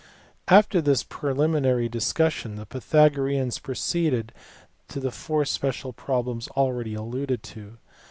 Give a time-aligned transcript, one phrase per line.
[0.47, 4.29] After this preliminary discussion the Pythagoreans pro ceeded
[4.87, 7.77] to the four special problems already alluded to.